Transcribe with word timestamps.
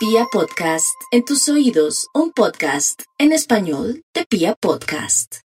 Pia 0.00 0.24
Podcast, 0.32 0.98
en 1.10 1.26
tus 1.26 1.46
oídos, 1.50 2.08
un 2.14 2.32
podcast 2.32 3.02
en 3.18 3.32
español 3.32 4.02
de 4.14 4.24
Pia 4.24 4.54
Podcast. 4.54 5.40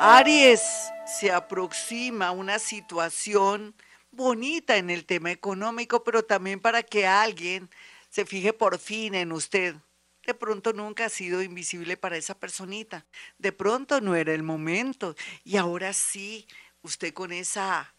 Aries, 0.00 0.60
se 1.06 1.30
aproxima 1.30 2.32
una 2.32 2.58
situación 2.58 3.76
bonita 4.10 4.78
en 4.78 4.90
el 4.90 5.04
tema 5.04 5.30
económico, 5.30 6.02
pero 6.02 6.24
también 6.24 6.58
para 6.58 6.82
que 6.82 7.06
alguien 7.06 7.70
se 8.10 8.26
fije 8.26 8.52
por 8.52 8.80
fin 8.80 9.14
en 9.14 9.30
usted. 9.30 9.76
De 10.26 10.34
pronto 10.34 10.72
nunca 10.72 11.04
ha 11.04 11.08
sido 11.08 11.40
invisible 11.40 11.96
para 11.96 12.16
esa 12.16 12.36
personita. 12.36 13.06
De 13.38 13.52
pronto 13.52 14.00
no 14.00 14.16
era 14.16 14.34
el 14.34 14.42
momento. 14.42 15.14
Y 15.44 15.56
ahora 15.56 15.92
sí, 15.92 16.48
usted 16.82 17.14
con 17.14 17.30
esa 17.30 17.93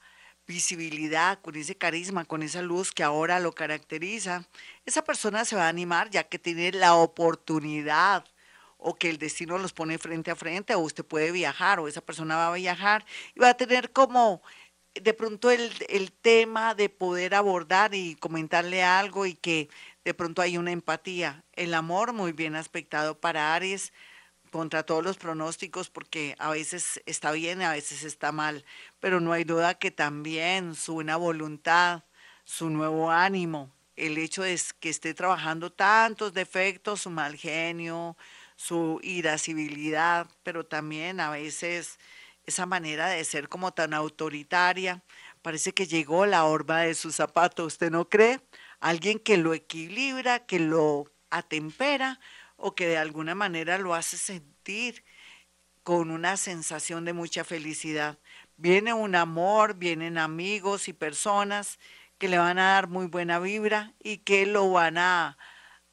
visibilidad, 0.48 1.40
con 1.42 1.56
ese 1.56 1.76
carisma, 1.76 2.26
con 2.26 2.44
esa 2.44 2.62
luz 2.62 2.92
que 2.92 3.04
ahora 3.04 3.40
lo 3.40 3.54
caracteriza, 3.54 4.48
esa 4.86 5.04
persona 5.04 5.46
se 5.46 5.56
va 5.56 5.66
a 5.66 5.70
animar 5.70 6.10
ya 6.10 6.24
que 6.24 6.40
tiene 6.40 6.72
la 6.72 6.96
oportunidad 6.96 8.26
o 8.78 8.96
que 8.96 9.10
el 9.10 9.18
destino 9.18 9.58
los 9.58 9.74
pone 9.74 9.98
frente 9.98 10.32
a 10.32 10.36
frente 10.36 10.76
o 10.76 10.80
usted 10.80 11.06
puede 11.06 11.32
viajar 11.32 11.80
o 11.80 11.88
esa 11.88 12.02
persona 12.02 12.36
va 12.36 12.48
a 12.48 12.56
viajar 12.56 13.06
y 13.34 13.40
va 13.40 13.50
a 13.50 13.58
tener 13.58 13.92
como 13.92 14.42
de 14.94 15.14
pronto 15.14 15.52
el, 15.52 15.72
el 15.90 16.12
tema 16.12 16.76
de 16.76 16.90
poder 16.90 17.36
abordar 17.36 17.96
y 17.96 18.16
comentarle 18.16 18.84
algo 18.84 19.26
y 19.26 19.34
que 19.34 19.70
de 20.06 20.14
pronto 20.14 20.42
hay 20.42 20.58
una 20.58 20.72
empatía. 20.72 21.44
El 21.54 21.74
amor 21.74 22.14
muy 22.14 22.32
bien 22.32 22.56
aspectado 22.56 23.20
para 23.20 23.56
Aries 23.56 23.92
contra 24.52 24.84
todos 24.84 25.04
los 25.04 25.18
pronósticos 25.18 25.90
porque 25.90 26.36
a 26.40 26.50
veces 26.50 27.02
está 27.06 27.32
bien, 27.32 27.62
a 27.62 27.72
veces 27.72 28.04
está 28.04 28.32
mal, 28.32 28.66
pero 29.00 29.20
no 29.20 29.34
hay 29.34 29.44
duda 29.44 29.76
que 29.76 29.92
también 29.92 30.76
su 30.76 30.94
buena 30.94 31.18
voluntad, 31.18 32.04
su 32.44 32.70
nuevo 32.70 33.12
ánimo, 33.12 33.72
el 33.96 34.18
hecho 34.18 34.44
de 34.44 34.60
que 34.80 34.90
esté 34.90 35.14
trabajando 35.14 35.72
tantos 35.72 36.34
defectos, 36.34 37.02
su 37.02 37.10
mal 37.10 37.36
genio, 37.36 38.18
su 38.56 39.00
irascibilidad, 39.04 40.28
pero 40.44 40.66
también 40.66 41.20
a 41.20 41.30
veces 41.30 42.00
esa 42.46 42.66
manera 42.66 43.08
de 43.08 43.24
ser 43.24 43.50
como 43.50 43.74
tan 43.74 43.94
autoritaria, 43.94 45.04
parece 45.42 45.74
que 45.74 45.88
llegó 45.88 46.26
la 46.26 46.46
horma 46.46 46.82
de 46.82 46.94
su 46.94 47.12
zapato, 47.12 47.66
¿usted 47.66 47.92
no 47.92 48.10
cree? 48.10 48.42
Alguien 48.80 49.20
que 49.20 49.38
lo 49.38 49.54
equilibra, 49.54 50.46
que 50.46 50.60
lo 50.60 51.06
atempera, 51.30 52.20
o 52.58 52.76
que 52.76 52.88
de 52.88 52.98
alguna 52.98 53.36
manera 53.36 53.78
lo 53.78 53.94
hace 53.94 54.18
sentir 54.18 55.04
con 55.84 56.10
una 56.10 56.38
sensación 56.38 57.06
de 57.06 57.14
mucha 57.14 57.44
felicidad. 57.44 58.18
Viene 58.58 58.94
un 58.94 59.16
amor, 59.16 59.76
vienen 59.76 60.18
amigos 60.18 60.88
y 60.88 60.94
personas 60.94 61.80
que 62.18 62.28
le 62.28 62.38
van 62.38 62.58
a 62.58 62.74
dar 62.74 62.88
muy 62.88 63.08
buena 63.08 63.40
vibra 63.40 63.94
y 64.02 64.20
que 64.20 64.46
lo 64.46 64.72
van 64.72 64.98
a 64.98 65.38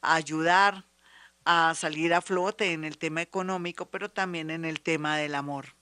ayudar 0.00 0.84
a 1.44 1.74
salir 1.74 2.14
a 2.14 2.20
flote 2.20 2.72
en 2.72 2.84
el 2.84 2.98
tema 2.98 3.22
económico, 3.22 3.86
pero 3.86 4.10
también 4.10 4.50
en 4.50 4.64
el 4.64 4.80
tema 4.80 5.16
del 5.16 5.34
amor. 5.34 5.74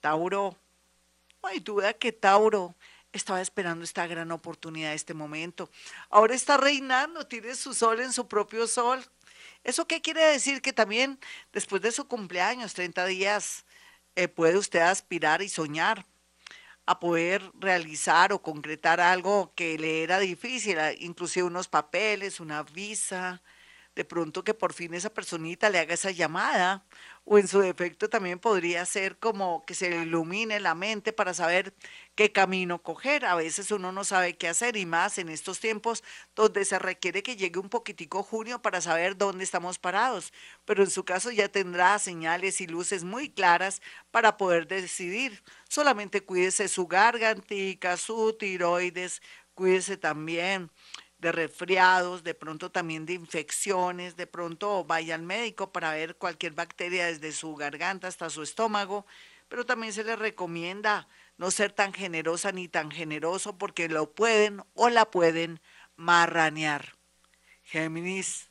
Tauro, 0.00 0.56
no 1.42 1.48
hay 1.48 1.60
duda 1.60 1.92
que 1.92 2.12
Tauro 2.12 2.74
estaba 3.12 3.40
esperando 3.40 3.84
esta 3.84 4.06
gran 4.06 4.30
oportunidad, 4.30 4.92
este 4.92 5.14
momento. 5.14 5.68
Ahora 6.10 6.34
está 6.34 6.56
reinando, 6.56 7.26
tiene 7.26 7.54
su 7.54 7.74
sol 7.74 8.00
en 8.00 8.12
su 8.12 8.28
propio 8.28 8.66
sol, 8.66 9.04
¿Eso 9.64 9.86
qué 9.86 10.00
quiere 10.00 10.24
decir? 10.24 10.62
Que 10.62 10.72
también 10.72 11.18
después 11.52 11.82
de 11.82 11.92
su 11.92 12.08
cumpleaños, 12.08 12.74
30 12.74 13.06
días, 13.06 13.64
eh, 14.16 14.28
puede 14.28 14.56
usted 14.58 14.80
aspirar 14.80 15.42
y 15.42 15.48
soñar 15.48 16.06
a 16.86 17.00
poder 17.00 17.42
realizar 17.54 18.32
o 18.32 18.42
concretar 18.42 19.00
algo 19.00 19.52
que 19.54 19.78
le 19.78 20.02
era 20.02 20.18
difícil, 20.18 20.78
inclusive 21.00 21.44
unos 21.46 21.68
papeles, 21.68 22.40
una 22.40 22.62
visa, 22.62 23.42
de 23.94 24.04
pronto 24.04 24.44
que 24.44 24.54
por 24.54 24.72
fin 24.72 24.94
esa 24.94 25.10
personita 25.12 25.70
le 25.70 25.78
haga 25.78 25.94
esa 25.94 26.10
llamada 26.10 26.84
o 27.24 27.36
en 27.36 27.46
su 27.46 27.60
defecto 27.60 28.08
también 28.08 28.38
podría 28.38 28.86
ser 28.86 29.18
como 29.18 29.64
que 29.66 29.74
se 29.74 30.02
ilumine 30.02 30.60
la 30.60 30.74
mente 30.74 31.12
para 31.12 31.34
saber 31.34 31.74
qué 32.14 32.32
camino 32.32 32.82
coger. 32.82 33.26
A 33.26 33.34
veces 33.34 33.70
uno 33.70 33.92
no 33.92 34.04
sabe 34.04 34.36
qué 34.36 34.48
hacer 34.48 34.76
y 34.76 34.86
más 34.86 35.18
en 35.18 35.28
estos 35.28 35.60
tiempos 35.60 36.02
donde 36.34 36.64
se 36.64 36.78
requiere 36.78 37.22
que 37.22 37.36
llegue 37.36 37.60
un 37.60 37.68
poquitico 37.68 38.22
junio 38.22 38.62
para 38.62 38.80
saber 38.80 39.18
dónde 39.18 39.44
estamos 39.44 39.78
parados. 39.78 40.32
Pero 40.64 40.82
en 40.82 40.90
su 40.90 41.04
caso 41.04 41.30
ya 41.30 41.48
tendrá 41.48 41.98
señales 41.98 42.62
y 42.62 42.66
luces 42.66 43.04
muy 43.04 43.28
claras 43.28 43.82
para 44.10 44.38
poder 44.38 44.66
decidir. 44.66 45.42
Solamente 45.68 46.24
cuídese 46.24 46.68
su 46.68 46.86
gargantica, 46.86 47.98
su 47.98 48.32
tiroides, 48.38 49.20
cuídese 49.54 49.98
también 49.98 50.70
de 51.18 51.32
resfriados, 51.32 52.22
de 52.22 52.34
pronto 52.34 52.70
también 52.70 53.04
de 53.04 53.14
infecciones, 53.14 54.16
de 54.16 54.26
pronto 54.26 54.84
vaya 54.84 55.14
al 55.14 55.22
médico 55.22 55.72
para 55.72 55.92
ver 55.92 56.16
cualquier 56.16 56.52
bacteria 56.52 57.06
desde 57.06 57.32
su 57.32 57.54
garganta 57.56 58.06
hasta 58.06 58.30
su 58.30 58.42
estómago, 58.42 59.04
pero 59.48 59.66
también 59.66 59.92
se 59.92 60.04
le 60.04 60.14
recomienda 60.14 61.08
no 61.36 61.50
ser 61.50 61.72
tan 61.72 61.92
generosa 61.92 62.52
ni 62.52 62.68
tan 62.68 62.90
generoso 62.90 63.58
porque 63.58 63.88
lo 63.88 64.12
pueden 64.12 64.62
o 64.74 64.88
la 64.88 65.10
pueden 65.10 65.60
marranear. 65.96 66.94
Géminis, 67.62 68.50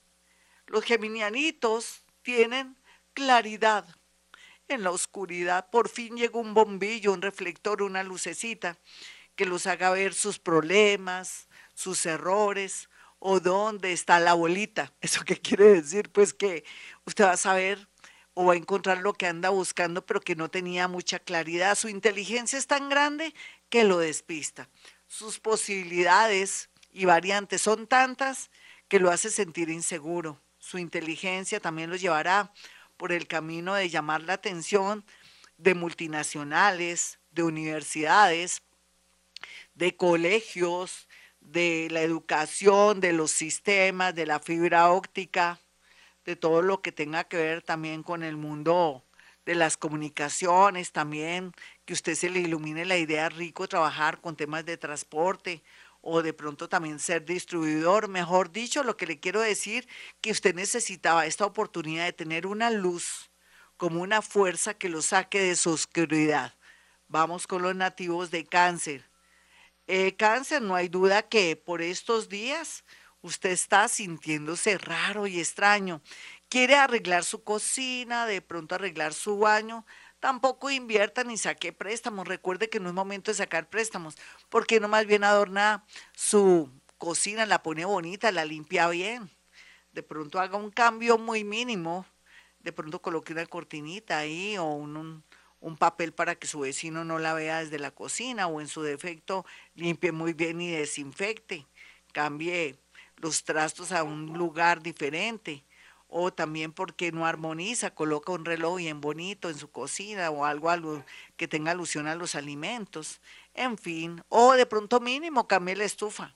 los 0.68 0.84
geminianitos 0.84 2.04
tienen 2.22 2.78
claridad. 3.14 3.86
En 4.68 4.84
la 4.84 4.92
oscuridad 4.92 5.70
por 5.70 5.88
fin 5.88 6.18
llega 6.18 6.40
un 6.40 6.54
bombillo, 6.54 7.14
un 7.14 7.22
reflector, 7.22 7.82
una 7.82 8.04
lucecita 8.04 8.78
que 9.38 9.46
los 9.46 9.68
haga 9.68 9.92
ver 9.92 10.14
sus 10.14 10.40
problemas, 10.40 11.47
sus 11.78 12.08
errores 12.08 12.90
o 13.20 13.40
dónde 13.40 13.94
está 13.94 14.20
la 14.20 14.34
bolita. 14.34 14.92
¿Eso 15.02 15.24
qué 15.24 15.40
quiere 15.40 15.66
decir? 15.82 16.10
Pues 16.10 16.34
que 16.34 16.66
usted 17.06 17.26
va 17.26 17.34
a 17.34 17.38
saber 17.38 17.88
o 18.34 18.46
va 18.46 18.54
a 18.54 18.58
encontrar 18.58 18.98
lo 18.98 19.14
que 19.14 19.28
anda 19.28 19.50
buscando, 19.50 20.04
pero 20.04 20.20
que 20.20 20.36
no 20.36 20.50
tenía 20.50 20.88
mucha 20.88 21.20
claridad. 21.20 21.76
Su 21.76 21.88
inteligencia 21.88 22.58
es 22.58 22.66
tan 22.66 22.90
grande 22.90 23.34
que 23.70 23.84
lo 23.84 24.00
despista. 24.00 24.70
Sus 25.08 25.40
posibilidades 25.40 26.70
y 26.92 27.06
variantes 27.06 27.62
son 27.62 27.86
tantas 27.86 28.50
que 28.88 29.00
lo 29.00 29.12
hace 29.12 29.30
sentir 29.30 29.70
inseguro. 29.70 30.42
Su 30.58 30.80
inteligencia 30.80 31.60
también 31.60 31.92
lo 31.92 31.96
llevará 31.96 32.52
por 32.98 33.12
el 33.12 33.28
camino 33.28 33.76
de 33.76 33.90
llamar 33.90 34.22
la 34.24 34.34
atención 34.34 35.06
de 35.58 35.76
multinacionales, 35.76 37.20
de 37.32 37.44
universidades, 37.44 38.64
de 39.76 39.96
colegios, 39.96 41.07
de 41.52 41.88
la 41.92 42.02
educación, 42.02 43.00
de 43.00 43.14
los 43.14 43.32
sistemas, 43.32 44.14
de 44.14 44.26
la 44.26 44.40
fibra 44.40 44.92
óptica, 44.92 45.60
de 46.26 46.36
todo 46.36 46.62
lo 46.62 46.82
que 46.82 46.92
tenga 46.92 47.24
que 47.24 47.38
ver 47.38 47.62
también 47.62 48.04
con 48.04 48.24
el 48.24 48.36
mundo 48.36 49.04
de 49.46 49.56
las 49.56 49.78
comunicaciones, 49.78 50.92
también 50.92 51.54
que 51.86 51.94
usted 51.94 52.16
se 52.16 52.30
le 52.30 52.40
ilumine 52.40 52.84
la 52.84 52.98
idea 52.98 53.30
rico 53.30 53.68
trabajar 53.68 54.20
con 54.20 54.36
temas 54.36 54.66
de 54.66 54.76
transporte 54.76 55.64
o 56.02 56.22
de 56.22 56.34
pronto 56.34 56.68
también 56.68 57.00
ser 57.00 57.24
distribuidor, 57.24 58.10
mejor 58.10 58.52
dicho, 58.52 58.84
lo 58.84 58.98
que 58.98 59.08
le 59.08 59.20
quiero 59.20 59.40
decir, 59.40 59.88
que 60.20 60.32
usted 60.32 60.54
necesitaba 60.54 61.26
esta 61.26 61.46
oportunidad 61.46 62.06
de 62.06 62.14
tener 62.14 62.46
una 62.46 62.72
luz 62.72 63.32
como 63.78 64.02
una 64.02 64.22
fuerza 64.22 64.74
que 64.74 64.90
lo 64.90 65.02
saque 65.02 65.40
de 65.40 65.56
su 65.56 65.72
oscuridad. 65.72 66.54
Vamos 67.08 67.48
con 67.48 67.62
los 67.62 67.76
nativos 67.76 68.32
de 68.32 68.46
cáncer. 68.46 69.07
Eh, 69.88 70.18
cáncer, 70.18 70.62
no 70.62 70.76
hay 70.76 70.90
duda 70.90 71.24
que 71.24 71.56
por 71.56 71.82
estos 71.82 72.28
días 72.28 72.84
usted 73.22 73.52
está 73.52 73.88
sintiéndose 73.88 74.78
raro 74.78 75.28
y 75.28 75.40
extraño. 75.40 76.02
Quiere 76.50 76.76
arreglar 76.76 77.24
su 77.24 77.44
cocina, 77.44 78.26
de 78.26 78.42
pronto 78.42 78.76
arreglar 78.76 79.14
su 79.14 79.40
baño. 79.40 79.86
Tampoco 80.20 80.70
invierta 80.70 81.24
ni 81.24 81.38
saque 81.38 81.72
préstamos. 81.72 82.28
Recuerde 82.28 82.70
que 82.70 82.82
no 82.82 82.90
es 82.90 82.96
momento 82.96 83.32
de 83.32 83.38
sacar 83.38 83.70
préstamos, 83.70 84.16
porque 84.50 84.82
no 84.82 84.90
más 84.90 85.06
bien 85.06 85.24
adorna 85.24 85.86
su 86.14 86.70
cocina, 86.98 87.46
la 87.46 87.64
pone 87.64 87.86
bonita, 87.86 88.32
la 88.32 88.44
limpia 88.44 88.90
bien. 88.90 89.30
De 89.94 90.04
pronto 90.04 90.40
haga 90.40 90.58
un 90.58 90.72
cambio 90.72 91.18
muy 91.18 91.46
mínimo. 91.46 92.06
De 92.60 92.74
pronto 92.74 93.02
coloque 93.02 93.32
una 93.34 93.46
cortinita 93.46 94.18
ahí 94.20 94.58
o 94.58 94.66
un 94.66 94.98
un 94.98 95.24
papel 95.78 96.14
para 96.14 96.36
que 96.36 96.48
su 96.48 96.60
vecino 96.60 97.04
no 97.04 97.20
la 97.20 97.34
vea 97.34 97.60
desde 97.60 97.80
la 97.80 97.92
cocina 97.92 98.48
o 98.48 98.62
en 98.62 98.68
su 98.68 98.82
defecto 98.82 99.46
limpie 99.76 100.12
muy 100.12 100.34
bien 100.34 100.62
y 100.62 100.72
desinfecte, 100.72 101.66
cambie 102.14 102.78
los 103.18 103.44
trastos 103.44 103.92
a 103.92 104.04
un 104.04 104.38
lugar 104.38 104.82
diferente. 104.82 105.64
O 106.10 106.32
también 106.32 106.72
porque 106.72 107.12
no 107.12 107.26
armoniza, 107.26 107.94
coloca 107.94 108.32
un 108.32 108.46
reloj 108.46 108.78
bien 108.78 109.02
bonito 109.02 109.50
en 109.50 109.58
su 109.58 109.70
cocina 109.70 110.30
o 110.30 110.46
algo, 110.46 110.70
algo 110.70 111.04
que 111.36 111.50
tenga 111.50 111.72
alusión 111.72 112.08
a 112.08 112.16
los 112.16 112.36
alimentos, 112.36 113.20
en 113.54 113.78
fin, 113.78 114.24
o 114.30 114.54
de 114.54 114.66
pronto 114.66 115.02
mínimo 115.02 115.50
cambie 115.50 115.76
la 115.76 115.84
estufa, 115.84 116.34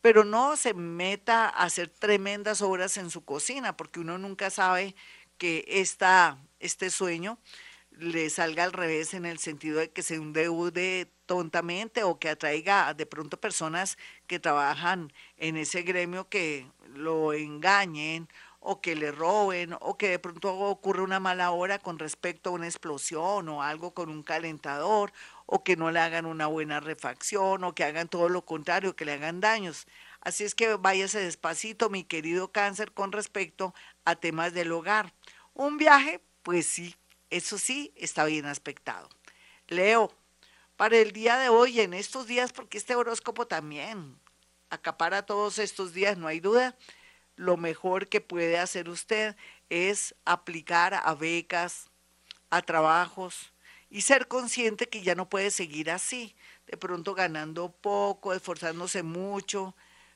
pero 0.00 0.24
no 0.24 0.56
se 0.56 0.74
meta 0.74 1.44
a 1.44 1.62
hacer 1.62 1.88
tremendas 1.88 2.62
obras 2.62 2.96
en 2.96 3.10
su 3.10 3.24
cocina 3.24 3.76
porque 3.76 4.00
uno 4.00 4.18
nunca 4.18 4.50
sabe 4.50 4.96
que 5.38 5.64
esta, 5.68 6.36
este 6.58 6.90
sueño 6.90 7.38
le 7.98 8.30
salga 8.30 8.64
al 8.64 8.72
revés 8.72 9.14
en 9.14 9.24
el 9.24 9.38
sentido 9.38 9.78
de 9.78 9.90
que 9.90 10.02
se 10.02 10.14
endeude 10.14 11.10
tontamente 11.26 12.02
o 12.04 12.18
que 12.18 12.30
atraiga 12.30 12.92
de 12.94 13.06
pronto 13.06 13.40
personas 13.40 13.98
que 14.26 14.40
trabajan 14.40 15.12
en 15.36 15.56
ese 15.56 15.82
gremio 15.82 16.28
que 16.28 16.66
lo 16.94 17.32
engañen 17.32 18.28
o 18.60 18.80
que 18.80 18.94
le 18.94 19.10
roben 19.10 19.74
o 19.80 19.98
que 19.98 20.08
de 20.08 20.18
pronto 20.18 20.54
ocurre 20.54 21.02
una 21.02 21.20
mala 21.20 21.50
hora 21.50 21.78
con 21.78 21.98
respecto 21.98 22.50
a 22.50 22.52
una 22.52 22.66
explosión 22.66 23.48
o 23.48 23.62
algo 23.62 23.92
con 23.92 24.08
un 24.08 24.22
calentador 24.22 25.12
o 25.46 25.64
que 25.64 25.76
no 25.76 25.90
le 25.90 26.00
hagan 26.00 26.26
una 26.26 26.46
buena 26.46 26.80
refacción 26.80 27.64
o 27.64 27.74
que 27.74 27.84
hagan 27.84 28.08
todo 28.08 28.28
lo 28.28 28.44
contrario, 28.44 28.96
que 28.96 29.04
le 29.04 29.12
hagan 29.12 29.40
daños. 29.40 29.86
Así 30.20 30.44
es 30.44 30.54
que 30.54 30.76
váyase 30.76 31.20
despacito, 31.20 31.90
mi 31.90 32.04
querido 32.04 32.52
cáncer, 32.52 32.92
con 32.92 33.10
respecto 33.10 33.74
a 34.04 34.14
temas 34.14 34.54
del 34.54 34.70
hogar. 34.70 35.12
Un 35.54 35.76
viaje, 35.76 36.20
pues 36.42 36.66
sí, 36.66 36.94
eso 37.32 37.58
sí, 37.58 37.92
está 37.96 38.24
bien 38.26 38.44
aspectado. 38.44 39.08
Leo, 39.68 40.12
para 40.76 40.98
el 40.98 41.12
día 41.12 41.38
de 41.38 41.48
hoy, 41.48 41.80
en 41.80 41.94
estos 41.94 42.26
días, 42.26 42.52
porque 42.52 42.76
este 42.76 42.94
horóscopo 42.94 43.46
también 43.46 44.18
acapara 44.68 45.24
todos 45.24 45.58
estos 45.58 45.94
días, 45.94 46.18
no 46.18 46.26
hay 46.26 46.40
duda, 46.40 46.76
lo 47.36 47.56
mejor 47.56 48.08
que 48.08 48.20
puede 48.20 48.58
hacer 48.58 48.90
usted 48.90 49.34
es 49.70 50.14
aplicar 50.26 50.92
a 50.94 51.14
becas, 51.14 51.88
a 52.50 52.60
trabajos 52.60 53.52
y 53.88 54.02
ser 54.02 54.28
consciente 54.28 54.90
que 54.90 55.02
ya 55.02 55.14
no 55.14 55.30
puede 55.30 55.50
seguir 55.50 55.90
así, 55.90 56.36
de 56.66 56.76
pronto 56.76 57.14
ganando 57.14 57.72
poco, 57.72 58.34
esforzándose 58.34 59.02
mucho, 59.02 59.74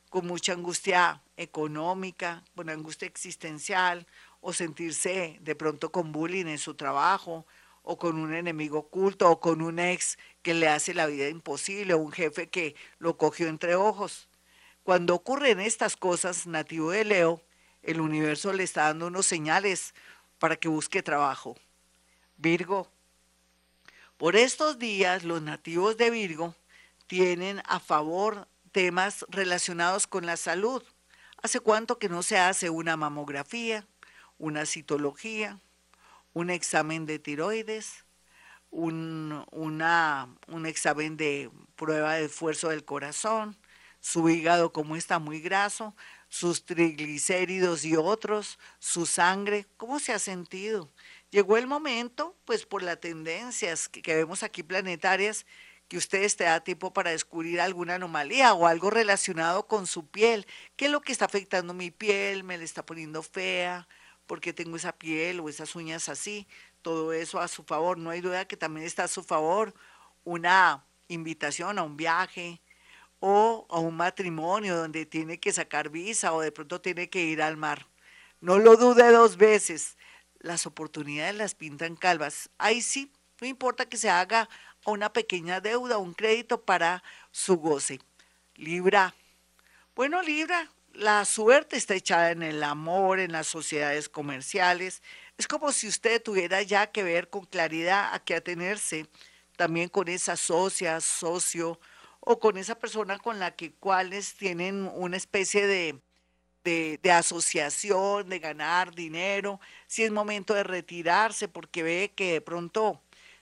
con 0.09 0.27
mucha 0.27 0.53
angustia 0.53 1.21
económica, 1.35 2.43
con 2.55 2.69
angustia 2.69 3.07
existencial, 3.07 4.05
o 4.41 4.53
sentirse 4.53 5.37
de 5.41 5.55
pronto 5.55 5.91
con 5.91 6.11
bullying 6.11 6.47
en 6.47 6.57
su 6.57 6.75
trabajo, 6.75 7.45
o 7.83 7.97
con 7.97 8.19
un 8.19 8.33
enemigo 8.33 8.79
oculto, 8.79 9.29
o 9.29 9.39
con 9.39 9.61
un 9.61 9.79
ex 9.79 10.17
que 10.41 10.53
le 10.53 10.67
hace 10.67 10.93
la 10.93 11.05
vida 11.05 11.29
imposible, 11.29 11.93
o 11.93 11.99
un 11.99 12.11
jefe 12.11 12.49
que 12.49 12.75
lo 12.99 13.17
cogió 13.17 13.47
entre 13.47 13.75
ojos. 13.75 14.27
Cuando 14.83 15.15
ocurren 15.15 15.59
estas 15.59 15.95
cosas, 15.95 16.47
nativo 16.47 16.91
de 16.91 17.05
Leo, 17.05 17.41
el 17.83 18.01
universo 18.01 18.51
le 18.53 18.63
está 18.63 18.83
dando 18.83 19.07
unos 19.07 19.25
señales 19.25 19.93
para 20.39 20.57
que 20.57 20.67
busque 20.67 21.01
trabajo. 21.01 21.55
Virgo. 22.37 22.89
Por 24.17 24.35
estos 24.35 24.79
días, 24.79 25.23
los 25.23 25.41
nativos 25.41 25.97
de 25.97 26.09
Virgo 26.09 26.55
tienen 27.07 27.61
a 27.65 27.79
favor 27.79 28.47
temas 28.71 29.25
relacionados 29.29 30.07
con 30.07 30.25
la 30.25 30.37
salud. 30.37 30.83
¿Hace 31.41 31.59
cuánto 31.59 31.99
que 31.99 32.09
no 32.09 32.23
se 32.23 32.37
hace 32.37 32.69
una 32.69 32.97
mamografía, 32.97 33.87
una 34.37 34.65
citología, 34.65 35.59
un 36.33 36.49
examen 36.49 37.05
de 37.05 37.19
tiroides, 37.19 38.05
un, 38.69 39.45
un 39.51 40.65
examen 40.65 41.17
de 41.17 41.49
prueba 41.75 42.15
de 42.15 42.25
esfuerzo 42.25 42.69
del 42.69 42.85
corazón, 42.85 43.57
su 43.99 44.29
hígado 44.29 44.71
como 44.71 44.95
está 44.95 45.19
muy 45.19 45.39
graso, 45.39 45.95
sus 46.29 46.65
triglicéridos 46.65 47.85
y 47.85 47.95
otros, 47.95 48.59
su 48.79 49.05
sangre, 49.05 49.65
¿cómo 49.77 49.99
se 49.99 50.13
ha 50.13 50.19
sentido? 50.19 50.91
Llegó 51.29 51.57
el 51.57 51.67
momento, 51.67 52.35
pues 52.45 52.65
por 52.65 52.83
las 52.83 52.99
tendencias 52.99 53.89
que, 53.89 54.15
vemos 54.15 54.43
aquí 54.43 54.63
planetarias, 54.63 55.45
que 55.87 55.97
usted 55.97 56.23
esté 56.23 56.47
a 56.47 56.59
tiempo 56.59 56.93
para 56.93 57.11
descubrir 57.11 57.61
alguna 57.61 57.95
anomalía 57.95 58.53
o 58.53 58.67
algo 58.67 58.89
relacionado 58.89 59.67
con 59.67 59.87
su 59.87 60.05
piel. 60.05 60.45
¿Qué 60.75 60.85
es 60.85 60.91
lo 60.91 61.01
que 61.01 61.13
está 61.13 61.25
afectando 61.25 61.73
mi 61.73 61.91
piel? 61.91 62.43
¿Me 62.43 62.57
la 62.57 62.65
está 62.65 62.85
poniendo 62.85 63.23
fea? 63.23 63.87
¿Por 64.27 64.39
qué 64.39 64.53
tengo 64.53 64.75
esa 64.75 64.91
piel 64.91 65.39
o 65.39 65.49
esas 65.49 65.75
uñas 65.75 66.09
así? 66.09 66.47
Todo 66.81 67.13
eso 67.13 67.39
a 67.39 67.47
su 67.47 67.63
favor. 67.63 67.97
No 67.97 68.11
hay 68.11 68.21
duda 68.21 68.45
que 68.45 68.57
también 68.57 68.85
está 68.85 69.05
a 69.05 69.07
su 69.07 69.23
favor 69.23 69.73
una 70.23 70.83
invitación 71.07 71.79
a 71.79 71.83
un 71.83 71.97
viaje, 71.97 72.61
o 73.19 73.65
a 73.69 73.79
un 73.79 73.95
matrimonio 73.95 74.75
donde 74.75 75.05
tiene 75.05 75.39
que 75.39 75.51
sacar 75.51 75.89
visa 75.89 76.33
o 76.33 76.41
de 76.41 76.51
pronto 76.51 76.81
tiene 76.81 77.09
que 77.09 77.23
ir 77.23 77.41
al 77.41 77.57
mar. 77.57 77.87
No 78.41 78.59
lo 78.59 78.77
dude 78.77 79.11
dos 79.11 79.37
veces. 79.37 79.97
Las 80.39 80.67
oportunidades 80.67 81.35
las 81.35 81.55
pintan 81.55 81.95
calvas. 81.95 82.49
Ahí 82.57 82.81
sí, 82.81 83.11
no 83.41 83.47
importa 83.47 83.87
que 83.87 83.97
se 83.97 84.09
haga 84.09 84.47
una 84.85 85.11
pequeña 85.11 85.59
deuda, 85.59 85.97
un 85.97 86.13
crédito 86.13 86.61
para 86.61 87.03
su 87.31 87.57
goce. 87.57 87.99
Libra. 88.55 89.15
Bueno, 89.95 90.21
Libra, 90.21 90.69
la 90.97 91.25
suerte 91.25 91.77
está 91.77 91.93
echada 91.93 92.31
en 92.31 92.41
el 92.41 92.63
amor, 92.63 93.19
en 93.19 93.31
las 93.31 93.47
sociedades 93.47 94.09
comerciales. 94.09 95.03
Es 95.37 95.47
como 95.47 95.71
si 95.71 95.87
usted 95.87 96.21
tuviera 96.21 96.61
ya 96.63 96.87
que 96.87 97.03
ver 97.03 97.29
con 97.29 97.45
claridad 97.45 98.13
a 98.13 98.19
qué 98.19 98.35
atenerse, 98.35 99.07
también 99.55 99.89
con 99.89 100.07
esa 100.07 100.35
socia, 100.35 100.99
socio, 100.99 101.79
o 102.19 102.39
con 102.39 102.57
esa 102.57 102.75
persona 102.75 103.19
con 103.19 103.39
la 103.39 103.55
que 103.55 103.73
cuales 103.73 104.35
tienen 104.35 104.89
una 104.95 105.17
especie 105.17 105.67
de, 105.67 106.01
de, 106.63 107.11
asociación, 107.11 108.27
de 108.27 108.39
ganar 108.39 108.93
dinero, 108.93 109.59
si 109.85 110.03
es 110.03 110.11
momento 110.11 110.53
de 110.53 110.63
retirarse 110.63 111.47
porque 111.47 111.83
ve 111.83 112.13
que 112.15 112.33
de 112.33 112.41
pronto 112.41 113.01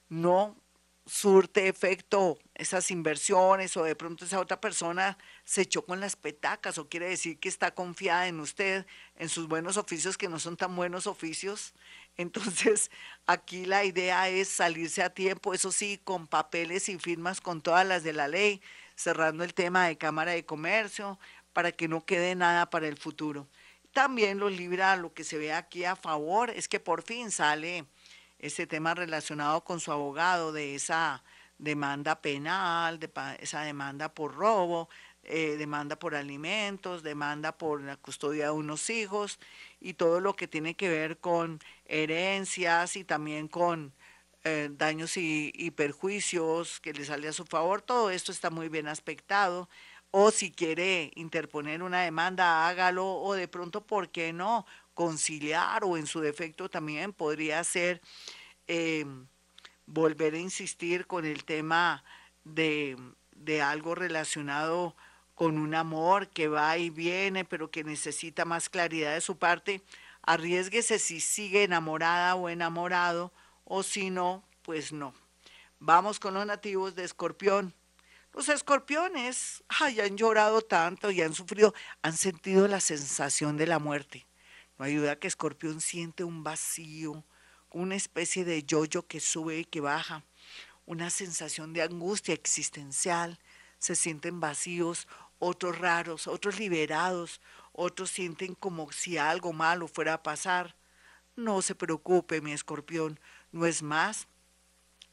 no 0.10 0.58
surte 1.06 1.68
efecto 1.68 2.38
esas 2.56 2.90
inversiones 2.90 3.78
o 3.78 3.84
de 3.84 3.96
pronto 3.96 4.26
esa 4.26 4.40
otra 4.40 4.60
persona 4.60 5.18
se 5.44 5.62
echó 5.62 5.86
con 5.86 6.00
las 6.00 6.16
petacas 6.16 6.78
o 6.78 6.90
quiere 6.90 7.08
decir 7.08 7.40
que 7.40 7.50
está 7.50 7.72
confiada 7.76 8.28
en 8.28 8.40
usted, 8.40 8.86
en 9.18 9.30
sus 9.30 9.48
buenos 9.48 9.78
oficios 9.78 10.18
que 10.18 10.30
no 10.30 10.40
son 10.40 10.58
tan 10.58 10.76
buenos 10.76 11.06
oficios 11.06 11.74
entonces, 12.18 12.92
aquí 13.26 13.66
la 13.66 13.84
idea 13.84 14.30
es 14.30 14.48
salirse 14.48 15.04
a 15.04 15.10
tiempo, 15.10 15.54
eso 15.54 15.72
sí, 15.72 16.00
con 16.04 16.28
papeles 16.28 16.88
y 16.88 16.98
firmas 16.98 17.42
con 17.42 17.62
todas 17.62 17.86
las 17.86 18.04
de 18.04 18.14
la 18.14 18.28
ley, 18.28 18.62
cerrando 18.96 19.44
el 19.44 19.54
tema 19.54 19.88
de 19.88 19.98
Cámara 19.98 20.32
de 20.32 20.46
Comercio 20.46 21.20
para 21.52 21.72
que 21.72 21.88
no 21.88 22.06
quede 22.06 22.36
nada 22.36 22.70
para 22.70 22.88
el 22.88 22.98
futuro. 22.98 23.48
También 23.92 24.40
lo 24.40 24.50
libra 24.50 24.96
lo 24.96 25.14
que 25.14 25.24
se 25.24 25.38
ve 25.38 25.54
aquí 25.54 25.84
a 25.84 25.96
favor, 25.96 26.50
es 26.50 26.68
que 26.68 26.80
por 26.80 27.04
fin 27.04 27.32
sale 27.32 27.86
ese 28.40 28.68
tema 28.68 28.94
relacionado 28.94 29.64
con 29.64 29.80
su 29.80 29.92
abogado 29.92 30.52
de 30.52 30.76
esa 30.76 31.24
demanda 31.58 32.22
penal, 32.22 33.00
de 33.00 33.10
esa 33.40 33.62
demanda 33.62 34.14
por 34.14 34.36
robo, 34.36 34.90
eh, 35.24 35.56
demanda 35.58 35.98
por 35.98 36.16
alimentos, 36.16 37.02
demanda 37.02 37.58
por 37.58 37.82
la 37.82 37.98
custodia 37.98 38.46
de 38.46 38.52
unos 38.52 38.90
hijos 38.90 39.40
y 39.80 39.94
todo 39.94 40.20
lo 40.20 40.36
que 40.36 40.48
tiene 40.48 40.76
que 40.76 40.90
ver 40.90 41.18
con 41.18 41.60
herencias 41.86 42.96
y 42.96 43.04
también 43.04 43.48
con 43.48 43.94
eh, 44.44 44.70
daños 44.72 45.18
y, 45.18 45.72
perjuicios 45.72 46.80
que 46.80 46.94
le 46.94 47.04
sale 47.06 47.28
a 47.28 47.34
su 47.34 47.46
favor. 47.46 47.82
Todo 47.82 48.12
esto 48.12 48.32
está 48.32 48.52
muy 48.52 48.70
bien 48.70 48.88
aspectado. 48.88 49.68
O 50.12 50.30
si 50.32 50.52
quiere 50.52 51.12
interponer 51.16 51.82
una 51.82 52.02
demanda, 52.02 52.68
hágalo. 52.68 53.16
O 53.16 53.34
de 53.34 53.48
pronto, 53.48 53.82
¿por 53.82 54.10
qué 54.10 54.34
no? 54.34 54.68
Conciliar 54.96 55.84
o 55.84 55.98
en 55.98 56.08
su 56.08 56.22
defecto 56.22 56.70
también 56.70 57.14
podría 57.14 57.64
ser 57.64 58.02
eh, 58.68 59.06
volver 59.86 60.34
a 60.34 60.40
insistir 60.40 61.06
con 61.06 61.26
el 61.26 61.44
tema 61.46 62.04
de, 62.44 62.98
de 63.36 63.62
algo 63.62 63.94
relacionado 63.94 64.96
con 65.36 65.58
un 65.58 65.76
amor 65.76 66.30
que 66.30 66.48
va 66.48 66.78
y 66.78 66.90
viene, 66.90 67.46
pero 67.46 67.70
que 67.70 67.84
necesita 67.84 68.46
más 68.46 68.70
claridad 68.70 69.14
de 69.14 69.22
su 69.22 69.38
parte, 69.38 69.82
arriesguese 70.24 70.98
si 70.98 71.20
sigue 71.20 71.64
enamorada 71.64 72.36
o 72.36 72.50
enamorado, 72.50 73.32
o 73.66 73.84
si 73.84 74.10
no, 74.10 74.44
pues 74.64 74.92
no. 74.92 75.14
Vamos 75.80 76.20
con 76.20 76.34
los 76.34 76.46
nativos 76.46 76.96
de 76.96 77.04
Escorpión. 77.04 77.74
Los 78.34 78.50
escorpiones 78.50 79.64
ay, 79.70 80.02
han 80.02 80.18
llorado 80.18 80.62
tanto 80.62 81.10
y 81.10 81.22
han 81.22 81.34
sufrido, 81.34 81.74
han 82.02 82.18
sentido 82.18 82.68
la 82.68 82.82
sensación 82.82 83.56
de 83.56 83.66
la 83.66 83.80
muerte. 83.80 84.26
No 84.78 84.86
hay 84.86 84.96
duda 84.96 85.18
que 85.18 85.28
Escorpión 85.28 85.82
siente 85.82 86.24
un 86.24 86.44
vacío, 86.44 87.24
una 87.72 87.96
especie 87.96 88.46
de 88.46 88.64
yoyo 88.64 89.08
que 89.08 89.20
sube 89.20 89.60
y 89.60 89.66
que 89.66 89.82
baja, 89.82 90.24
una 90.86 91.10
sensación 91.10 91.74
de 91.74 91.82
angustia 91.82 92.34
existencial, 92.34 93.40
se 93.80 93.96
sienten 93.96 94.40
vacíos 94.40 95.08
otros 95.40 95.78
raros, 95.78 96.28
otros 96.28 96.60
liberados, 96.60 97.42
otros 97.72 98.10
sienten 98.10 98.56
como 98.56 98.92
si 98.92 99.18
algo 99.18 99.54
malo 99.54 99.88
fuera 99.88 100.14
a 100.14 100.24
pasar. 100.24 100.76
No 101.36 101.62
se 101.62 101.76
preocupe, 101.76 102.42
mi 102.42 102.54
escorpión, 102.54 103.20
no 103.52 103.66
es 103.66 103.84
más 103.84 104.28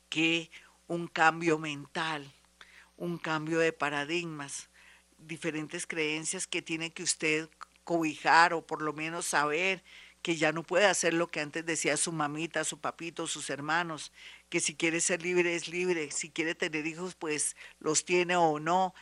que 0.09 0.51
un 0.87 1.09
cambio 1.09 1.59
mental, 1.59 2.33
un 2.97 3.19
cambio 3.19 3.59
de 3.59 3.73
paradigmas, 3.73 4.69
diferentes 5.19 5.87
creencias 5.87 6.47
que 6.47 6.63
tiene 6.63 6.93
que 6.93 7.03
usted 7.03 7.49
cobijar 7.85 8.55
o 8.55 8.67
por 8.67 8.83
lo 8.83 8.93
menos 8.93 9.27
saber 9.27 9.83
que 10.23 10.37
ya 10.37 10.53
no 10.53 10.63
puede 10.63 10.87
hacer 10.87 11.15
lo 11.15 11.31
que 11.31 11.41
antes 11.41 11.67
decía 11.67 11.97
su 11.97 12.13
mamita, 12.13 12.63
su 12.65 12.79
papito, 12.79 13.27
sus 13.27 13.51
hermanos, 13.51 14.13
que 14.49 14.61
si 14.61 14.77
quiere 14.77 15.01
ser 15.01 15.23
libre 15.23 15.57
es 15.57 15.69
libre, 15.69 16.11
si 16.13 16.31
quiere 16.31 16.55
tener 16.55 16.87
hijos 16.87 17.17
pues 17.17 17.57
los 17.81 18.05
tiene 18.05 18.37
o 18.37 18.61
no, 18.61 18.95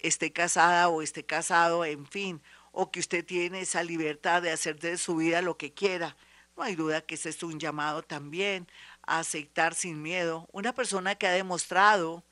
esté 0.00 0.32
casada 0.32 0.88
o 0.88 1.00
esté 1.00 1.24
casado, 1.24 1.84
en 1.84 2.06
fin, 2.06 2.42
o 2.72 2.90
que 2.90 2.98
usted 3.00 3.24
tiene 3.24 3.60
esa 3.60 3.84
libertad 3.84 4.42
de 4.42 4.50
hacer 4.50 4.80
de 4.80 4.98
su 4.98 5.16
vida 5.16 5.42
lo 5.42 5.56
que 5.56 5.72
quiera. 5.72 6.16
No 6.56 6.64
hay 6.64 6.74
duda 6.74 7.00
que 7.02 7.14
ese 7.14 7.28
es 7.28 7.42
un 7.42 7.60
llamado 7.60 8.02
también 8.02 8.66
a 9.02 9.20
aceptar 9.20 9.74
sin 9.74 10.02
miedo. 10.02 10.48
Una 10.52 10.72
persona 10.74 11.14
que 11.14 11.26
ha 11.28 11.32
demostrado 11.32 12.24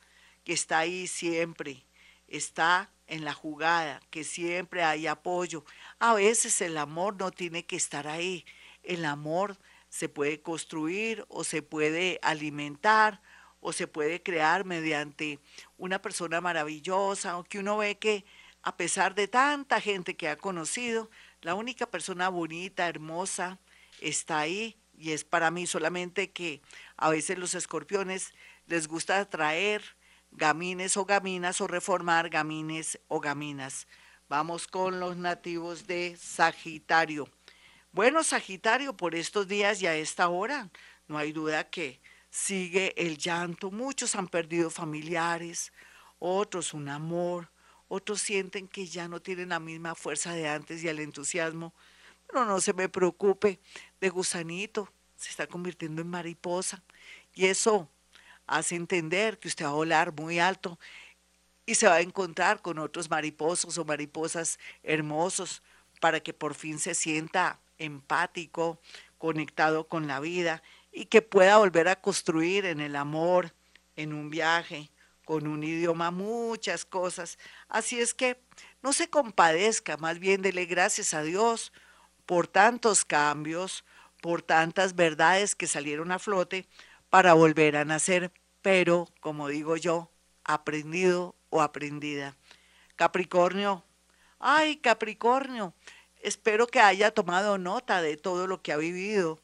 que 0.45 0.53
está 0.53 0.81
ahí 0.81 1.07
siempre, 1.07 1.85
está 2.27 2.91
en 3.12 3.26
la 3.26 3.35
jugada, 3.35 4.00
que 4.11 4.25
siempre 4.25 4.83
hay 4.83 5.07
apoyo. 5.07 5.66
A 5.99 6.14
veces 6.14 6.62
el 6.62 6.78
amor 6.78 7.16
no 7.19 7.31
tiene 7.31 7.66
que 7.66 7.76
estar 7.76 8.09
ahí. 8.09 8.47
El 8.83 9.04
amor 9.04 9.59
se 9.90 10.09
puede 10.09 10.40
construir 10.40 11.26
o 11.28 11.45
se 11.45 11.61
puede 11.61 12.19
alimentar 12.23 13.21
o 13.61 13.75
se 13.75 13.87
puede 13.87 14.23
crear 14.23 14.64
mediante 14.64 15.38
una 15.76 16.00
persona 16.00 16.40
maravillosa 16.40 17.37
o 17.37 17.45
que 17.45 17.59
uno 17.59 17.76
ve 17.76 17.99
que 17.99 18.25
a 18.62 18.78
pesar 18.78 19.14
de 19.14 19.28
tanta 19.28 19.78
gente 19.78 20.16
que 20.16 20.28
ha 20.28 20.37
conocido, 20.37 21.11
la 21.42 21.54
única 21.54 21.85
persona 21.85 22.31
bonita, 22.31 22.88
hermosa, 22.88 23.59
está 24.00 24.38
ahí 24.38 24.78
y 24.97 25.12
es 25.12 25.25
para 25.25 25.50
mí 25.50 25.66
solamente 25.66 26.31
que 26.31 26.62
a 26.97 27.11
veces 27.11 27.37
los 27.37 27.54
escorpiones 27.54 28.33
les 28.69 28.88
gusta 28.88 29.19
atraer 29.19 29.83
gamines 30.33 30.97
o 30.97 31.05
gaminas 31.05 31.61
o 31.61 31.67
reformar 31.67 32.29
gamines 32.29 32.99
o 33.09 33.21
gaminas. 33.21 33.87
Vamos 34.29 34.67
con 34.67 34.99
los 34.99 35.17
nativos 35.17 35.87
de 35.87 36.17
Sagitario. 36.17 37.29
Bueno, 37.93 38.25
Sagitario, 38.25 38.97
por 38.97 39.15
estos 39.15 39.47
días 39.47 39.83
y 39.83 39.87
a 39.87 39.95
esta 39.95 40.29
hora, 40.29 40.71
no 41.07 41.19
hay 41.19 41.33
duda 41.33 41.69
que 41.69 42.01
sigue 42.31 42.95
el 42.97 43.19
llanto. 43.19 43.71
Muchos 43.71 44.15
han 44.15 44.29
perdido 44.29 44.71
familiares, 44.71 45.73
otros 46.19 46.73
un 46.73 46.89
amor, 46.89 47.51
otros 47.89 48.23
sienten 48.23 48.69
que 48.69 48.87
ya 48.87 49.09
no 49.09 49.21
tienen 49.21 49.51
la 49.51 49.61
misma 49.61 49.95
fuerza 49.95 50.33
de 50.33 50.49
antes 50.49 50.83
y 50.83 50.89
el 50.89 51.01
entusiasmo. 51.01 51.75
Pero 52.27 52.47
no 52.47 52.59
se 52.61 52.73
me 52.73 52.89
preocupe, 52.89 53.61
de 54.01 54.09
gusanito 54.09 54.91
se 55.17 55.29
está 55.29 55.47
convirtiendo 55.47 56.01
en 56.01 56.09
mariposa. 56.09 56.83
Y 57.35 57.47
eso 57.47 57.91
hace 58.47 58.77
entender 58.77 59.39
que 59.39 59.49
usted 59.49 59.65
va 59.65 59.71
a 59.71 59.75
volar 59.75 60.13
muy 60.13 60.39
alto 60.39 60.79
y 61.67 61.75
se 61.75 61.87
va 61.87 61.95
a 61.95 62.01
encontrar 62.01 62.61
con 62.63 62.79
otros 62.79 63.09
mariposos 63.09 63.79
o 63.79 63.85
mariposas 63.85 64.59
hermosos 64.83 65.63
para 66.01 66.21
que 66.21 66.35
por 66.35 66.55
fin 66.55 66.79
se 66.79 66.95
sienta 66.95 67.61
empático, 67.79 68.81
conectado 69.19 69.87
con 69.87 70.07
la 70.07 70.21
vida 70.21 70.63
y 70.91 71.07
que 71.07 71.23
pueda 71.23 71.59
volver 71.59 71.89
a 71.89 72.01
construir 72.01 72.67
en 72.67 72.81
el 72.81 72.97
amor, 72.97 73.55
en 73.97 74.13
un 74.13 74.31
viaje, 74.31 74.91
con 75.25 75.47
un 75.47 75.63
idioma, 75.63 76.11
muchas 76.11 76.85
cosas. 76.85 77.39
Así 77.69 78.01
es 78.01 78.15
que 78.15 78.41
no 78.83 78.93
se 78.93 79.09
compadezca, 79.09 79.97
más 79.97 80.19
bien 80.19 80.43
dele 80.43 80.67
gracias 80.67 81.15
a 81.15 81.23
Dios 81.23 81.73
por 82.27 82.49
tantos 82.49 83.05
cambios, 83.05 83.85
por 84.21 84.43
tantas 84.43 84.95
verdades 84.95 85.55
que 85.55 85.67
salieron 85.67 86.13
a 86.13 86.19
flote 86.19 86.67
para 87.12 87.35
volver 87.35 87.76
a 87.76 87.85
nacer, 87.85 88.33
pero, 88.62 89.07
como 89.21 89.49
digo 89.49 89.76
yo, 89.76 90.11
aprendido 90.45 91.35
o 91.50 91.61
aprendida. 91.61 92.38
Capricornio, 92.97 93.85
ay 94.38 94.78
Capricornio, 94.78 95.75
espero 96.23 96.66
que 96.66 96.81
haya 96.81 97.11
tomado 97.11 97.59
nota 97.59 98.00
de 98.00 98.16
todo 98.16 98.47
lo 98.47 98.62
que 98.62 98.73
ha 98.73 98.78
vivido 98.78 99.38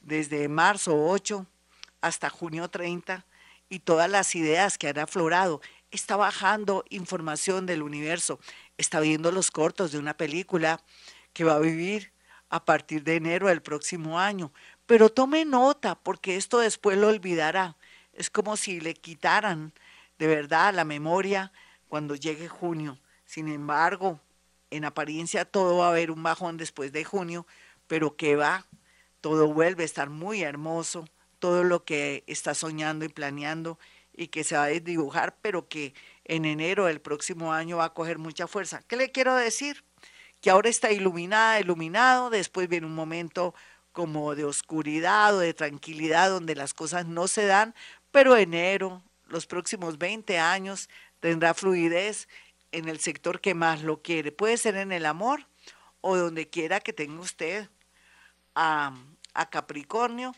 desde 0.00 0.46
marzo 0.46 0.94
8 1.08 1.44
hasta 2.02 2.30
junio 2.30 2.68
30 2.68 3.26
y 3.68 3.80
todas 3.80 4.08
las 4.08 4.36
ideas 4.36 4.78
que 4.78 4.86
han 4.86 5.00
aflorado. 5.00 5.60
Está 5.90 6.14
bajando 6.14 6.84
información 6.88 7.66
del 7.66 7.82
universo, 7.82 8.38
está 8.76 9.00
viendo 9.00 9.32
los 9.32 9.50
cortos 9.50 9.90
de 9.90 9.98
una 9.98 10.16
película 10.16 10.80
que 11.32 11.42
va 11.42 11.56
a 11.56 11.58
vivir 11.58 12.12
a 12.48 12.64
partir 12.64 13.02
de 13.02 13.16
enero 13.16 13.48
del 13.48 13.60
próximo 13.60 14.20
año. 14.20 14.52
Pero 14.88 15.10
tome 15.10 15.44
nota, 15.44 15.96
porque 15.96 16.36
esto 16.36 16.60
después 16.60 16.96
lo 16.96 17.08
olvidará. 17.08 17.76
Es 18.14 18.30
como 18.30 18.56
si 18.56 18.80
le 18.80 18.94
quitaran 18.94 19.74
de 20.18 20.26
verdad 20.26 20.72
la 20.72 20.84
memoria 20.84 21.52
cuando 21.90 22.14
llegue 22.14 22.48
junio. 22.48 22.98
Sin 23.26 23.48
embargo, 23.48 24.18
en 24.70 24.86
apariencia 24.86 25.44
todo 25.44 25.76
va 25.76 25.88
a 25.88 25.90
haber 25.90 26.10
un 26.10 26.22
bajón 26.22 26.56
después 26.56 26.90
de 26.90 27.04
junio, 27.04 27.46
pero 27.86 28.16
que 28.16 28.34
va, 28.34 28.64
todo 29.20 29.52
vuelve 29.52 29.82
a 29.82 29.84
estar 29.84 30.08
muy 30.08 30.40
hermoso, 30.40 31.06
todo 31.38 31.64
lo 31.64 31.84
que 31.84 32.24
está 32.26 32.54
soñando 32.54 33.04
y 33.04 33.10
planeando 33.10 33.78
y 34.16 34.28
que 34.28 34.42
se 34.42 34.56
va 34.56 34.64
a 34.64 34.68
dibujar, 34.68 35.36
pero 35.42 35.68
que 35.68 35.92
en 36.24 36.46
enero 36.46 36.86
del 36.86 37.02
próximo 37.02 37.52
año 37.52 37.76
va 37.76 37.84
a 37.84 37.92
coger 37.92 38.16
mucha 38.16 38.46
fuerza. 38.46 38.82
¿Qué 38.88 38.96
le 38.96 39.12
quiero 39.12 39.34
decir? 39.34 39.84
Que 40.40 40.48
ahora 40.48 40.70
está 40.70 40.90
iluminada, 40.92 41.60
iluminado, 41.60 42.30
después 42.30 42.70
viene 42.70 42.86
un 42.86 42.94
momento 42.94 43.54
como 43.98 44.36
de 44.36 44.44
oscuridad 44.44 45.34
o 45.34 45.40
de 45.40 45.54
tranquilidad 45.54 46.30
donde 46.30 46.54
las 46.54 46.72
cosas 46.72 47.06
no 47.06 47.26
se 47.26 47.46
dan, 47.46 47.74
pero 48.12 48.36
enero, 48.36 49.02
los 49.26 49.44
próximos 49.44 49.98
20 49.98 50.38
años, 50.38 50.88
tendrá 51.18 51.52
fluidez 51.52 52.28
en 52.70 52.88
el 52.88 53.00
sector 53.00 53.40
que 53.40 53.54
más 53.54 53.82
lo 53.82 54.00
quiere. 54.00 54.30
Puede 54.30 54.56
ser 54.56 54.76
en 54.76 54.92
el 54.92 55.04
amor 55.04 55.48
o 56.00 56.16
donde 56.16 56.48
quiera 56.48 56.78
que 56.78 56.92
tenga 56.92 57.20
usted 57.20 57.68
a, 58.54 58.96
a 59.34 59.50
Capricornio. 59.50 60.32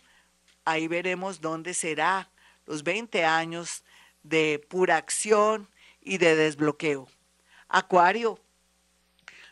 Ahí 0.65 0.89
veremos 0.89 1.43
dónde 1.43 1.75
será 1.75 2.31
los 2.65 2.83
20 2.83 3.27
años 3.27 3.85
de 4.23 4.67
pura 4.71 4.97
acción 4.97 5.69
y 6.01 6.17
de 6.17 6.35
desbloqueo. 6.35 7.09
Acuario. 7.69 8.41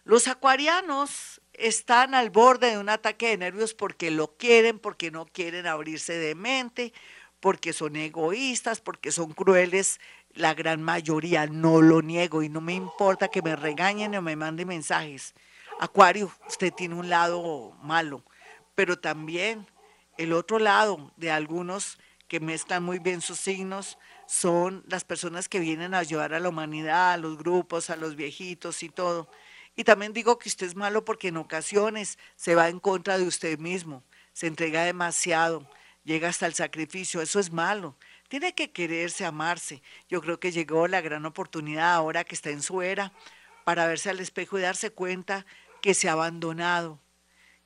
Los 0.04 0.28
acuarianos 0.28 1.37
están 1.58 2.14
al 2.14 2.30
borde 2.30 2.70
de 2.70 2.78
un 2.78 2.88
ataque 2.88 3.28
de 3.28 3.38
nervios 3.38 3.74
porque 3.74 4.10
lo 4.10 4.36
quieren, 4.36 4.78
porque 4.78 5.10
no 5.10 5.26
quieren 5.26 5.66
abrirse 5.66 6.14
de 6.14 6.34
mente, 6.34 6.92
porque 7.40 7.72
son 7.72 7.96
egoístas, 7.96 8.80
porque 8.80 9.12
son 9.12 9.32
crueles 9.32 10.00
la 10.34 10.54
gran 10.54 10.82
mayoría, 10.82 11.46
no 11.46 11.80
lo 11.82 12.02
niego 12.02 12.42
y 12.42 12.48
no 12.48 12.60
me 12.60 12.74
importa 12.74 13.28
que 13.28 13.42
me 13.42 13.56
regañen 13.56 14.14
o 14.14 14.22
me 14.22 14.36
manden 14.36 14.68
mensajes. 14.68 15.34
Acuario, 15.80 16.32
usted 16.48 16.72
tiene 16.72 16.94
un 16.94 17.08
lado 17.08 17.72
malo, 17.82 18.22
pero 18.74 18.98
también 18.98 19.66
el 20.16 20.32
otro 20.32 20.58
lado 20.58 21.12
de 21.16 21.30
algunos 21.30 21.98
que 22.28 22.40
mezclan 22.40 22.82
muy 22.82 22.98
bien 22.98 23.20
sus 23.20 23.38
signos 23.38 23.98
son 24.26 24.84
las 24.86 25.04
personas 25.04 25.48
que 25.48 25.58
vienen 25.58 25.94
a 25.94 25.98
ayudar 25.98 26.34
a 26.34 26.40
la 26.40 26.50
humanidad, 26.50 27.12
a 27.12 27.16
los 27.16 27.38
grupos, 27.38 27.88
a 27.90 27.96
los 27.96 28.16
viejitos 28.16 28.82
y 28.82 28.90
todo. 28.90 29.28
Y 29.78 29.84
también 29.84 30.12
digo 30.12 30.40
que 30.40 30.48
usted 30.48 30.66
es 30.66 30.74
malo 30.74 31.04
porque 31.04 31.28
en 31.28 31.36
ocasiones 31.36 32.18
se 32.34 32.56
va 32.56 32.68
en 32.68 32.80
contra 32.80 33.16
de 33.16 33.28
usted 33.28 33.60
mismo, 33.60 34.02
se 34.32 34.48
entrega 34.48 34.82
demasiado, 34.82 35.70
llega 36.02 36.28
hasta 36.28 36.46
el 36.46 36.54
sacrificio, 36.54 37.22
eso 37.22 37.38
es 37.38 37.52
malo. 37.52 37.96
Tiene 38.26 38.56
que 38.56 38.72
quererse, 38.72 39.24
amarse. 39.24 39.80
Yo 40.08 40.20
creo 40.20 40.40
que 40.40 40.50
llegó 40.50 40.88
la 40.88 41.00
gran 41.00 41.24
oportunidad 41.26 41.94
ahora 41.94 42.24
que 42.24 42.34
está 42.34 42.50
en 42.50 42.60
su 42.60 42.82
era 42.82 43.12
para 43.62 43.86
verse 43.86 44.10
al 44.10 44.18
espejo 44.18 44.58
y 44.58 44.62
darse 44.62 44.90
cuenta 44.90 45.46
que 45.80 45.94
se 45.94 46.08
ha 46.08 46.12
abandonado, 46.14 46.98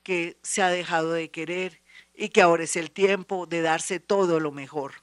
que 0.02 0.36
se 0.42 0.60
ha 0.60 0.68
dejado 0.68 1.12
de 1.12 1.30
querer 1.30 1.80
y 2.14 2.28
que 2.28 2.42
ahora 2.42 2.64
es 2.64 2.76
el 2.76 2.90
tiempo 2.90 3.46
de 3.46 3.62
darse 3.62 4.00
todo 4.00 4.38
lo 4.38 4.52
mejor. 4.52 4.96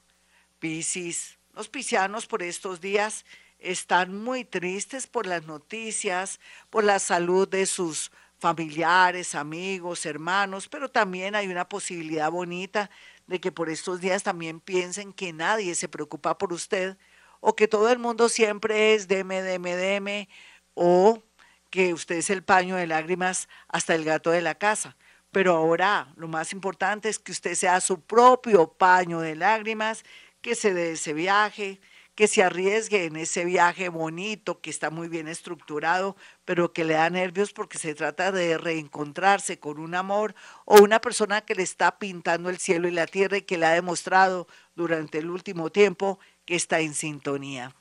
Piscis, 0.60 1.38
los 1.54 1.68
piscianos 1.68 2.28
por 2.28 2.44
estos 2.44 2.80
días 2.80 3.24
están 3.60 4.16
muy 4.22 4.44
tristes 4.44 5.06
por 5.06 5.26
las 5.26 5.44
noticias, 5.46 6.40
por 6.70 6.84
la 6.84 6.98
salud 6.98 7.48
de 7.48 7.66
sus 7.66 8.10
familiares, 8.38 9.34
amigos, 9.34 10.06
hermanos, 10.06 10.68
pero 10.68 10.90
también 10.90 11.34
hay 11.34 11.48
una 11.48 11.68
posibilidad 11.68 12.30
bonita 12.30 12.90
de 13.26 13.40
que 13.40 13.52
por 13.52 13.68
estos 13.68 14.00
días 14.00 14.22
también 14.22 14.60
piensen 14.60 15.12
que 15.12 15.32
nadie 15.32 15.74
se 15.74 15.88
preocupa 15.88 16.38
por 16.38 16.52
usted 16.52 16.96
o 17.40 17.54
que 17.54 17.68
todo 17.68 17.90
el 17.90 17.98
mundo 17.98 18.28
siempre 18.28 18.94
es 18.94 19.08
deme, 19.08 19.42
deme, 19.42 19.76
deme 19.76 20.28
o 20.74 21.22
que 21.70 21.92
usted 21.94 22.16
es 22.16 22.30
el 22.30 22.42
paño 22.42 22.76
de 22.76 22.86
lágrimas 22.86 23.48
hasta 23.68 23.94
el 23.94 24.04
gato 24.04 24.30
de 24.30 24.40
la 24.40 24.56
casa. 24.56 24.96
Pero 25.30 25.54
ahora 25.54 26.12
lo 26.16 26.26
más 26.26 26.52
importante 26.52 27.08
es 27.08 27.18
que 27.18 27.32
usted 27.32 27.54
sea 27.54 27.80
su 27.80 28.00
propio 28.00 28.72
paño 28.72 29.20
de 29.20 29.36
lágrimas, 29.36 30.04
que 30.40 30.54
se 30.54 30.74
dé 30.74 30.92
ese 30.92 31.12
viaje, 31.12 31.80
que 32.14 32.28
se 32.28 32.42
arriesgue 32.42 33.04
en 33.04 33.16
ese 33.16 33.44
viaje 33.44 33.88
bonito, 33.88 34.60
que 34.60 34.70
está 34.70 34.90
muy 34.90 35.08
bien 35.08 35.28
estructurado, 35.28 36.16
pero 36.44 36.72
que 36.72 36.84
le 36.84 36.94
da 36.94 37.08
nervios 37.10 37.52
porque 37.52 37.78
se 37.78 37.94
trata 37.94 38.32
de 38.32 38.58
reencontrarse 38.58 39.58
con 39.58 39.78
un 39.78 39.94
amor 39.94 40.34
o 40.64 40.82
una 40.82 41.00
persona 41.00 41.40
que 41.40 41.54
le 41.54 41.62
está 41.62 41.98
pintando 41.98 42.50
el 42.50 42.58
cielo 42.58 42.88
y 42.88 42.92
la 42.92 43.06
tierra 43.06 43.38
y 43.38 43.42
que 43.42 43.58
le 43.58 43.66
ha 43.66 43.72
demostrado 43.72 44.46
durante 44.74 45.18
el 45.18 45.30
último 45.30 45.70
tiempo 45.70 46.18
que 46.44 46.56
está 46.56 46.80
en 46.80 46.94
sintonía. 46.94 47.74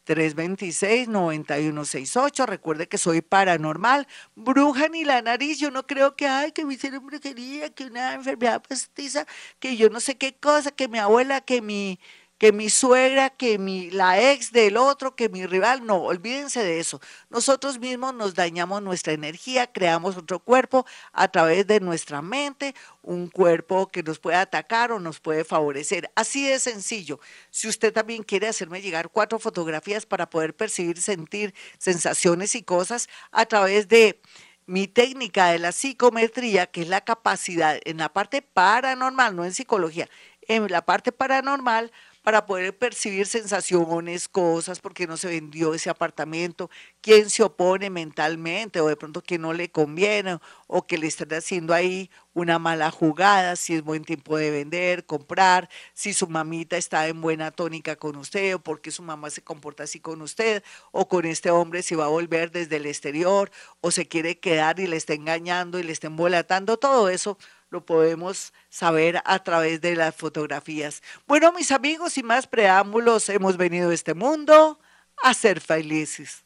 313-326-9168. 0.07 2.47
Recuerde 2.47 2.89
que 2.89 2.99
soy 2.99 3.23
paranormal. 3.23 4.07
Bruja 4.35 4.89
ni 4.89 5.05
la 5.05 5.23
nariz. 5.23 5.59
Yo 5.59 5.71
no 5.71 5.87
creo 5.87 6.15
que, 6.17 6.27
ay, 6.27 6.53
que 6.53 6.65
me 6.67 6.75
hicieron 6.75 7.07
brujería, 7.07 7.71
que 7.71 7.85
una 7.85 8.15
enfermedad 8.15 8.63
postiza, 8.63 9.27
que 9.61 9.77
yo 9.77 9.89
no 9.89 10.01
sé 10.01 10.17
qué 10.19 10.37
cosa, 10.37 10.73
que 10.73 10.89
mi 10.89 10.99
abuela, 10.99 11.41
que 11.41 11.63
mi 11.63 11.99
que 12.39 12.53
mi 12.53 12.71
suegra, 12.71 13.31
que 13.31 13.59
mi, 13.59 13.91
la 13.91 14.31
ex 14.33 14.53
del 14.53 14.77
otro, 14.77 15.17
que 15.17 15.29
mi 15.29 15.45
rival. 15.45 15.85
No, 15.85 15.97
olvídense 16.05 16.63
de 16.63 16.79
eso. 16.79 17.01
Nosotros 17.31 17.79
mismos 17.79 18.15
nos 18.15 18.35
dañamos 18.35 18.81
nuestra 18.81 19.13
energía, 19.13 19.67
creamos 19.67 20.17
otro 20.17 20.39
cuerpo 20.39 20.87
a 21.13 21.29
través 21.29 21.67
de 21.67 21.81
nuestra 21.81 22.23
mente, 22.23 22.75
un 23.03 23.29
cuerpo 23.29 23.89
que 23.89 24.05
nos 24.05 24.21
puede 24.21 24.37
atacar 24.37 24.93
o 24.93 25.01
nos 25.01 25.19
puede 25.19 25.45
favorecer. 25.45 26.11
Así 26.15 26.47
de 26.47 26.61
sencillo. 26.61 27.19
Si 27.51 27.69
usted 27.69 27.93
también 27.93 28.23
quiere 28.23 28.47
hacerme 28.47 28.81
llegar 28.81 29.11
cuatro 29.11 29.39
fotografías 29.41 30.07
para 30.07 30.31
poder 30.31 30.55
percibir, 30.55 31.03
sentir 31.03 31.55
sensaciones 31.79 32.55
y 32.55 32.63
cosas 32.63 33.09
a 33.33 33.47
través 33.47 33.89
de 33.89 34.21
mi 34.67 34.87
técnica 34.87 35.51
de 35.51 35.59
la 35.59 35.73
psicometría, 35.73 36.67
que 36.67 36.83
es 36.83 36.89
la 36.89 37.01
capacidad 37.01 37.81
en 37.85 37.97
la 37.97 38.11
parte 38.13 38.43
paranormal, 38.43 39.35
no 39.35 39.45
en 39.45 39.55
psicología, 39.55 40.09
en 40.47 40.71
la 40.71 40.85
parte 40.85 41.11
paranormal 41.11 41.91
para 42.29 42.45
poder 42.45 42.77
percibir 42.77 43.27
sensaciones, 43.27 44.29
cosas, 44.29 44.81
porque 44.81 45.07
no 45.07 45.17
se 45.17 45.29
vendió 45.29 45.73
ese 45.73 45.89
apartamento, 45.89 46.69
quién 47.01 47.31
se 47.31 47.43
opone 47.43 47.89
mentalmente 47.89 48.83
o 48.83 48.89
de 48.89 48.97
pronto 48.97 49.23
que 49.23 49.39
no 49.39 49.55
le 49.55 49.71
conviene 49.71 50.37
o 50.67 50.87
que 50.87 50.99
le 50.99 51.07
están 51.07 51.33
haciendo 51.33 51.73
ahí 51.73 52.11
una 52.35 52.59
mala 52.59 52.91
jugada, 52.91 53.57
si 53.57 53.77
es 53.77 53.83
buen 53.83 54.05
tiempo 54.05 54.37
de 54.37 54.51
vender, 54.51 55.07
comprar, 55.07 55.71
si 55.95 56.13
su 56.13 56.29
mamita 56.29 56.77
está 56.77 57.09
en 57.09 57.23
buena 57.23 57.51
tónica 57.51 57.97
con 57.97 58.17
usted 58.17 58.57
o 58.57 58.59
porque 58.59 58.91
su 58.91 59.03
mamá 59.03 59.31
se 59.31 59.41
comporta 59.41 59.85
así 59.85 59.99
con 59.99 60.21
usted 60.21 60.63
o 60.93 61.09
con 61.09 61.25
este 61.25 61.51
hombre 61.51 61.83
si 61.83 61.95
va 61.95 62.05
a 62.05 62.09
volver 62.09 62.51
desde 62.51 62.77
el 62.77 62.85
exterior 62.85 63.51
o 63.81 63.91
se 63.91 64.07
quiere 64.07 64.39
quedar 64.39 64.81
y 64.81 64.87
le 64.87 64.97
está 64.97 65.15
engañando 65.15 65.79
y 65.79 65.83
le 65.83 65.93
está 65.93 66.09
embolatando, 66.09 66.77
todo 66.77 67.09
eso 67.09 67.39
lo 67.71 67.85
podemos 67.85 68.53
saber 68.69 69.23
a 69.25 69.43
través 69.43 69.81
de 69.81 69.95
las 69.95 70.15
fotografías. 70.15 71.03
Bueno, 71.27 71.53
mis 71.53 71.71
amigos, 71.71 72.15
sin 72.15 72.27
más 72.27 72.47
preámbulos, 72.47 73.29
hemos 73.29 73.57
venido 73.57 73.91
a 73.91 73.95
este 73.95 74.15
mundo 74.15 74.81
a 75.23 75.35
ser 75.35 75.61
felices. 75.61 76.45